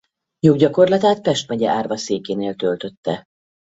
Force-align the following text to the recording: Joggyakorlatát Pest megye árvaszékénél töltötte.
Joggyakorlatát 0.39 1.21
Pest 1.21 1.47
megye 1.49 1.69
árvaszékénél 1.69 2.55
töltötte. 2.55 3.25